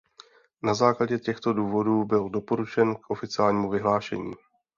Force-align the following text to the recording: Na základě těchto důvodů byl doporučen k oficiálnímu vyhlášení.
Na 0.63 0.73
základě 0.73 1.19
těchto 1.19 1.53
důvodů 1.53 2.05
byl 2.05 2.29
doporučen 2.29 2.95
k 2.95 3.09
oficiálnímu 3.09 3.69
vyhlášení. 3.69 4.33